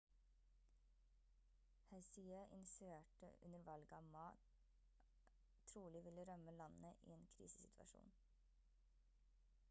hsieh 2.03 2.45
insinuerte 2.59 3.27
under 3.45 3.61
valget 3.69 3.91
at 3.99 4.05
ma 4.15 4.27
trolig 5.69 6.01
ville 6.05 6.25
rømme 6.31 6.51
landet 6.63 6.95
i 7.07 7.11
en 7.17 7.27
krisesituasjon 7.35 8.09